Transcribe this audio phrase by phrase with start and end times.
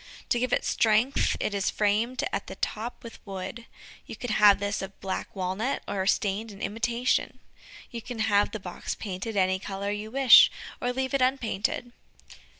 [0.29, 3.67] To give it strength it is framed at the top with wood.
[4.07, 7.37] You can have this of black walnut, or stained in imitation.
[7.91, 10.49] You can have the box painted any color you wish,
[10.81, 11.91] or leave it unpainted.